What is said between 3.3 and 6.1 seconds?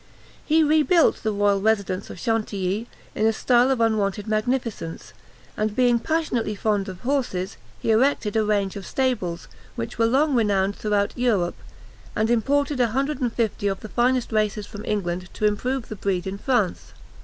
style of unwonted magnificence; and being